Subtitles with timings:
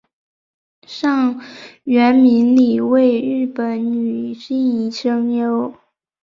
[0.87, 1.39] 上
[1.83, 5.75] 原明里为日本女性声优。